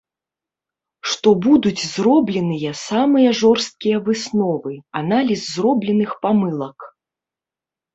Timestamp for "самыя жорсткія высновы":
2.87-4.73